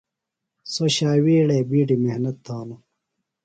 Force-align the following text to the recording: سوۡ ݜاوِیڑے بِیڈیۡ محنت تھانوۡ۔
سوۡ 0.73 0.91
ݜاوِیڑے 0.95 1.57
بِیڈیۡ 1.69 2.01
محنت 2.03 2.37
تھانوۡ۔ 2.45 2.81